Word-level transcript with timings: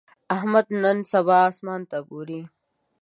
احمد 0.35 0.65
نن 0.83 0.97
سبا 1.11 1.39
اسمان 1.49 1.81
ته 1.89 1.97
ګوري. 2.09 2.41